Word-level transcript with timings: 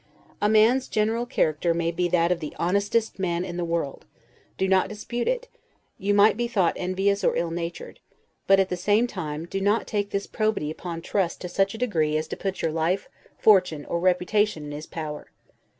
A 0.41 0.49
man's 0.49 0.87
general 0.87 1.27
character 1.27 1.75
may 1.75 1.91
be 1.91 2.07
that 2.07 2.31
of 2.31 2.39
the 2.39 2.55
honestest 2.57 3.19
man 3.19 3.45
of 3.45 3.55
the 3.55 3.63
world: 3.63 4.07
do 4.57 4.67
not 4.67 4.89
dispute 4.89 5.27
it; 5.27 5.47
you 5.99 6.11
might 6.15 6.35
be 6.37 6.47
thought 6.47 6.73
envious 6.75 7.23
or 7.23 7.35
ill 7.35 7.51
natured; 7.51 7.99
but, 8.47 8.59
at 8.59 8.69
the 8.69 8.75
same 8.77 9.05
time, 9.05 9.45
do 9.45 9.61
not 9.61 9.85
take 9.85 10.09
this 10.09 10.25
probity 10.25 10.71
upon 10.71 11.03
trust 11.03 11.39
to 11.41 11.47
such 11.49 11.75
a 11.75 11.77
degree 11.77 12.17
as 12.17 12.27
to 12.29 12.35
put 12.35 12.63
your 12.63 12.71
life, 12.71 13.09
fortune, 13.37 13.85
or 13.85 13.99
reputation 13.99 14.63
in 14.65 14.71
his 14.71 14.87
power. 14.87 15.29